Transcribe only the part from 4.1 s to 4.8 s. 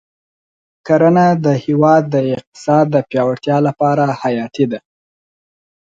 حیاتي ده.